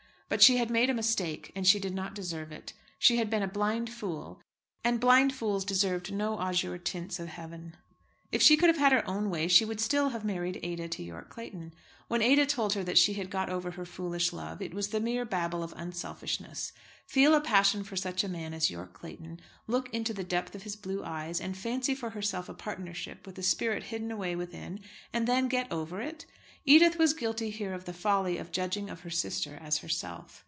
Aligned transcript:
But 0.33 0.41
she 0.41 0.55
had 0.55 0.69
made 0.71 0.89
a 0.89 0.93
mistake, 0.93 1.51
and 1.57 1.67
she 1.67 1.77
did 1.77 1.93
not 1.93 2.15
deserve 2.15 2.53
it. 2.53 2.71
She 2.97 3.17
had 3.17 3.29
been 3.29 3.43
a 3.43 3.49
blind 3.49 3.89
fool, 3.89 4.41
and 4.81 4.97
blind 4.97 5.33
fools 5.33 5.65
deserved 5.65 6.13
no 6.13 6.39
azure 6.39 6.77
tints 6.77 7.19
of 7.19 7.27
heaven. 7.27 7.75
If 8.31 8.41
she 8.41 8.55
could 8.55 8.69
have 8.69 8.77
had 8.77 8.93
her 8.93 9.05
own 9.05 9.29
way 9.29 9.49
she 9.49 9.65
would 9.65 9.81
still 9.81 10.11
have 10.11 10.23
married 10.23 10.57
Ada 10.63 10.87
to 10.87 11.03
Yorke 11.03 11.27
Clayton. 11.27 11.73
When 12.07 12.21
Ada 12.21 12.45
told 12.45 12.71
her 12.75 12.83
that 12.85 12.97
she 12.97 13.15
had 13.15 13.29
got 13.29 13.49
over 13.49 13.71
her 13.71 13.83
foolish 13.85 14.31
love, 14.31 14.61
it 14.61 14.73
was 14.73 14.87
the 14.89 15.01
mere 15.01 15.25
babble 15.25 15.63
of 15.63 15.73
unselfishness. 15.75 16.71
Feel 17.05 17.35
a 17.35 17.41
passion 17.41 17.83
for 17.83 17.97
such 17.97 18.23
a 18.23 18.29
man 18.29 18.53
as 18.53 18.69
Yorke 18.71 18.93
Clayton, 18.93 19.41
look 19.67 19.89
into 19.89 20.13
the 20.13 20.23
depth 20.23 20.55
of 20.55 20.63
his 20.63 20.77
blue 20.77 21.03
eyes, 21.03 21.41
and 21.41 21.57
fancy 21.57 21.93
for 21.93 22.11
herself 22.11 22.47
a 22.47 22.53
partnership 22.53 23.25
with 23.25 23.35
the 23.35 23.43
spirit 23.43 23.83
hidden 23.83 24.11
away 24.11 24.37
within, 24.37 24.79
and 25.11 25.27
then 25.27 25.49
get 25.49 25.69
over 25.69 25.99
it! 25.99 26.25
Edith 26.63 26.97
was 26.99 27.15
guilty 27.15 27.49
here 27.49 27.73
of 27.73 27.85
the 27.85 27.93
folly 27.93 28.37
of 28.37 28.51
judging 28.51 28.87
of 28.87 28.99
her 28.99 29.09
sister 29.09 29.57
as 29.61 29.79
herself. 29.79 30.39